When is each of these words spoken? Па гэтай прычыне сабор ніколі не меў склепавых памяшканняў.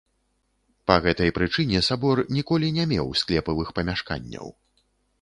Па 0.91 0.95
гэтай 1.03 1.33
прычыне 1.37 1.83
сабор 1.89 2.23
ніколі 2.39 2.75
не 2.81 2.89
меў 2.95 3.15
склепавых 3.23 3.67
памяшканняў. 3.81 4.47